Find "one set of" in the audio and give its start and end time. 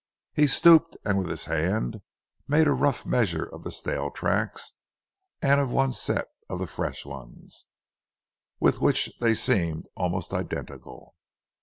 5.69-6.57